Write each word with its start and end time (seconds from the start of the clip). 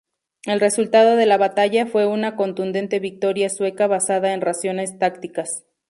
El 0.47 0.59
resultado 0.59 1.15
de 1.15 1.27
la 1.27 1.37
batalla 1.37 1.85
fue 1.85 2.07
una 2.07 2.35
contundente 2.35 2.99
victoria 2.99 3.51
sueca 3.51 3.85
basada 3.85 4.33
en 4.33 4.41
razones 4.41 4.97
tácticas. 4.97 5.63